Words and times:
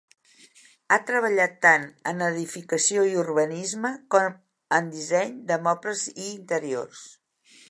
Ha 0.93 0.97
treballat 1.09 1.59
tant 1.65 1.85
en 2.13 2.23
edificació 2.29 3.05
i 3.11 3.13
urbanisme, 3.27 3.95
com 4.17 4.33
en 4.79 4.93
disseny 4.97 5.41
de 5.53 5.63
mobles 5.69 6.07
i 6.15 6.31
interiors. 6.35 7.09